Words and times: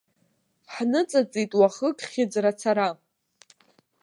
Ҳныҵыҵит 0.73 1.51
уахык 1.59 1.97
хьыӡрацара. 2.11 2.89